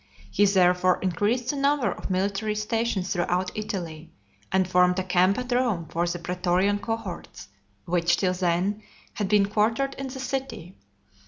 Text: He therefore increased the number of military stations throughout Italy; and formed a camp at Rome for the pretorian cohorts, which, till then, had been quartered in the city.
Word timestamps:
He 0.31 0.45
therefore 0.47 0.99
increased 1.03 1.51
the 1.51 1.57
number 1.57 1.91
of 1.91 2.09
military 2.09 2.55
stations 2.55 3.13
throughout 3.13 3.51
Italy; 3.53 4.09
and 4.51 4.67
formed 4.67 4.97
a 4.97 5.03
camp 5.03 5.37
at 5.37 5.51
Rome 5.51 5.89
for 5.89 6.07
the 6.07 6.17
pretorian 6.17 6.79
cohorts, 6.81 7.49
which, 7.85 8.17
till 8.17 8.33
then, 8.33 8.81
had 9.13 9.27
been 9.27 9.45
quartered 9.45 9.93
in 9.99 10.07
the 10.07 10.19
city. 10.19 10.75